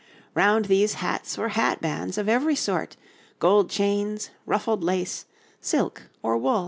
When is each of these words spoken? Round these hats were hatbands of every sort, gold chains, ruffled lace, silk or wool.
Round 0.33 0.65
these 0.65 0.95
hats 0.95 1.37
were 1.37 1.49
hatbands 1.49 2.17
of 2.17 2.27
every 2.27 2.55
sort, 2.55 2.95
gold 3.37 3.69
chains, 3.69 4.31
ruffled 4.47 4.83
lace, 4.83 5.27
silk 5.61 6.09
or 6.23 6.37
wool. 6.37 6.59